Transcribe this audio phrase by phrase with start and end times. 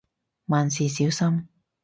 [0.47, 1.47] 萬事小心